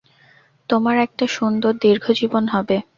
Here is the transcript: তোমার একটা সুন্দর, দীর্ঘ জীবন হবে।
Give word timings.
তোমার 0.69 0.95
একটা 0.97 1.25
সুন্দর, 1.27 1.71
দীর্ঘ 1.81 2.05
জীবন 2.11 2.43
হবে। 2.47 2.77